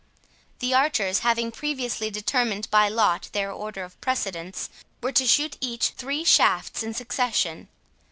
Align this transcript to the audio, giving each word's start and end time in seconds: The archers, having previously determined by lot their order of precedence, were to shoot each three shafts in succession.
The 0.57 0.73
archers, 0.73 1.19
having 1.19 1.51
previously 1.51 2.09
determined 2.09 2.67
by 2.71 2.89
lot 2.89 3.29
their 3.33 3.51
order 3.51 3.83
of 3.83 4.01
precedence, 4.01 4.67
were 4.99 5.11
to 5.11 5.27
shoot 5.27 5.57
each 5.61 5.89
three 5.91 6.23
shafts 6.23 6.81
in 6.81 6.95
succession. 6.95 7.67